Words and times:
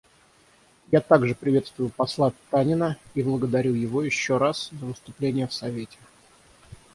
Я 0.91 0.99
также 0.99 1.35
приветствую 1.35 1.89
посла 1.91 2.33
Танина 2.49 2.97
и 3.13 3.21
благодарю 3.21 3.75
его 3.75 4.01
еще 4.01 4.37
раз 4.37 4.69
за 4.71 4.87
выступление 4.87 5.47
в 5.47 5.53
Совете. 5.53 5.99